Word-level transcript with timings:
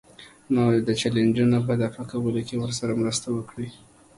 نو 0.53 0.63
د 0.87 0.89
چیلنجونو 0.99 1.57
په 1.67 1.73
دفع 1.81 2.03
کولو 2.11 2.41
کې 2.47 2.55
ورسره 2.63 2.99
مرسته 3.01 3.27
وکړئ. 3.31 3.69